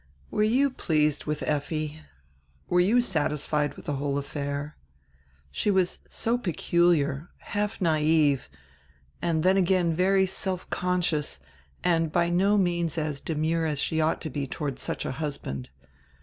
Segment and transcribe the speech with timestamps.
[0.31, 2.01] "Were you pleased widi Effi?
[2.67, 4.75] Were you satisfied with the whole affair?
[5.51, 8.49] She was so peculiar, half naive,
[9.21, 11.39] and then again very self conscious
[11.83, 15.69] and by no means as demure as she ought to be toward such a husband.